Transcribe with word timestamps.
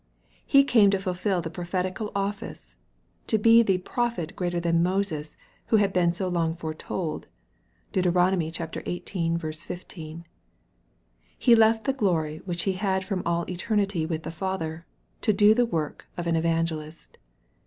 He 0.47 0.63
came 0.63 0.89
to 0.89 0.97
fulfil 0.97 1.41
the 1.43 1.51
prophetical 1.51 2.11
office, 2.15 2.73
to 3.27 3.37
be 3.37 3.61
the" 3.61 3.77
prophet 3.91 4.35
greater 4.35 4.59
than 4.59 4.81
Moses," 4.81 5.37
who 5.67 5.75
had 5.75 5.93
been 5.93 6.11
so 6.11 6.27
long 6.27 6.55
foretold. 6.55 7.27
(Deut. 7.91 8.05
xviii. 8.07 9.39
15.) 9.53 10.25
He 11.37 11.53
left 11.55 11.83
the 11.83 11.93
glory 11.93 12.41
which 12.45 12.63
He 12.63 12.73
had 12.73 13.03
from 13.03 13.21
all 13.27 13.47
eternity 13.47 14.07
with 14.07 14.23
the 14.23 14.31
Father, 14.31 14.87
to 15.21 15.33
do 15.33 15.53
the 15.53 15.67
work 15.67 16.07
of 16.17 16.25
an 16.25 16.35
evangelist. 16.35 17.19